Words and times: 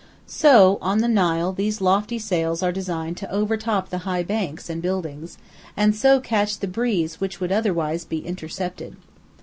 So 0.25 0.79
on 0.81 0.97
the 0.97 1.07
Nile 1.07 1.53
these 1.53 1.79
lofty 1.79 2.17
sails 2.17 2.63
are 2.63 2.71
designed 2.71 3.17
to 3.17 3.29
overtop 3.31 3.89
the 3.91 3.99
high 3.99 4.23
banks 4.23 4.67
and 4.67 4.81
buildings, 4.81 5.37
and 5.77 5.95
so 5.95 6.19
catch 6.19 6.57
the 6.57 6.65
breeze 6.67 7.21
which 7.21 7.39
would 7.39 7.51
otherwise 7.51 8.03
be 8.03 8.25
intercepted. 8.25 8.95